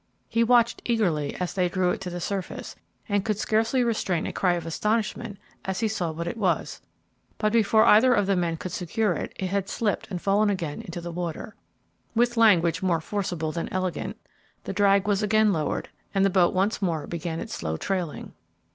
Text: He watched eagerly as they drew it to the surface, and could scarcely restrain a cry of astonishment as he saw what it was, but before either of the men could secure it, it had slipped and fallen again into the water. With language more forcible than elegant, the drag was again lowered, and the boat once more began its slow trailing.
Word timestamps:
He 0.27 0.43
watched 0.43 0.81
eagerly 0.83 1.35
as 1.35 1.53
they 1.53 1.69
drew 1.69 1.91
it 1.91 2.01
to 2.01 2.09
the 2.09 2.19
surface, 2.19 2.75
and 3.07 3.23
could 3.23 3.37
scarcely 3.37 3.83
restrain 3.83 4.25
a 4.25 4.33
cry 4.33 4.53
of 4.53 4.65
astonishment 4.65 5.37
as 5.63 5.79
he 5.81 5.87
saw 5.87 6.11
what 6.11 6.25
it 6.25 6.37
was, 6.37 6.81
but 7.37 7.53
before 7.53 7.85
either 7.85 8.11
of 8.11 8.25
the 8.25 8.35
men 8.35 8.57
could 8.57 8.71
secure 8.71 9.13
it, 9.13 9.31
it 9.35 9.49
had 9.51 9.69
slipped 9.69 10.07
and 10.09 10.19
fallen 10.19 10.49
again 10.49 10.81
into 10.81 11.01
the 11.01 11.11
water. 11.11 11.53
With 12.15 12.35
language 12.35 12.81
more 12.81 12.99
forcible 12.99 13.51
than 13.51 13.69
elegant, 13.71 14.17
the 14.63 14.73
drag 14.73 15.07
was 15.07 15.21
again 15.21 15.53
lowered, 15.53 15.89
and 16.15 16.25
the 16.25 16.31
boat 16.31 16.51
once 16.55 16.81
more 16.81 17.05
began 17.05 17.39
its 17.39 17.53
slow 17.53 17.77
trailing. 17.77 18.33